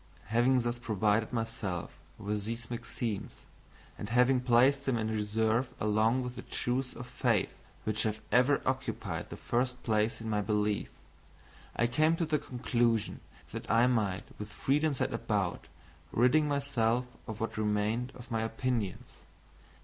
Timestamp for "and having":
3.99-4.41